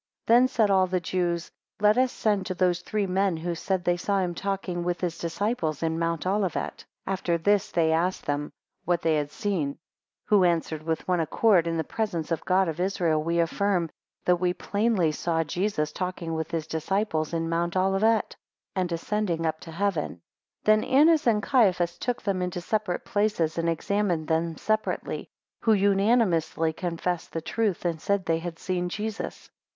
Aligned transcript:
6 0.23 0.25
Then 0.25 0.47
said 0.47 0.71
all 0.71 0.87
the 0.87 0.99
Jews, 0.99 1.51
Let 1.79 1.95
us 1.95 2.11
send 2.11 2.47
to 2.47 2.55
those 2.55 2.81
three 2.81 3.05
men, 3.05 3.37
who 3.37 3.53
said 3.53 3.83
they 3.83 3.97
saw 3.97 4.17
him 4.17 4.33
talking 4.33 4.83
with 4.83 4.99
his 4.99 5.15
disciples 5.19 5.83
in 5.83 5.99
mount 5.99 6.25
Olivet. 6.25 6.77
7 7.05 7.05
After 7.05 7.37
this, 7.37 7.69
they 7.71 7.91
asked 7.91 8.25
them 8.25 8.51
what 8.83 9.03
they 9.03 9.13
had 9.17 9.29
seen; 9.29 9.77
who 10.25 10.43
answered 10.43 10.81
with 10.81 11.07
one 11.07 11.19
accord, 11.19 11.67
In 11.67 11.77
the 11.77 11.83
presence 11.83 12.31
of 12.31 12.39
the 12.39 12.45
God 12.45 12.67
of 12.67 12.79
Israel 12.79 13.21
we 13.21 13.39
affirm, 13.39 13.91
that 14.25 14.37
we 14.37 14.55
plainly 14.55 15.11
saw 15.11 15.43
Jesus 15.43 15.91
talking 15.91 16.33
with 16.33 16.49
his 16.49 16.65
disciples 16.65 17.31
in 17.31 17.47
Mount 17.47 17.77
Olivet, 17.77 18.35
and 18.75 18.91
ascending 18.91 19.45
up 19.45 19.59
to 19.59 19.71
heaven. 19.71 20.13
8 20.61 20.65
Then 20.65 20.83
Annas 20.83 21.27
and 21.27 21.43
Caiaphas 21.43 21.99
took 21.99 22.23
them 22.23 22.41
into 22.41 22.59
separate 22.59 23.05
places, 23.05 23.55
and 23.59 23.69
examined 23.69 24.27
them 24.27 24.57
separately; 24.57 25.27
who 25.59 25.73
unanimously 25.73 26.73
confessed 26.73 27.33
the 27.33 27.41
truth, 27.41 27.85
and 27.85 28.01
said, 28.01 28.25
they 28.25 28.39
had 28.39 28.57
seen 28.57 28.89
Jesus. 28.89 29.51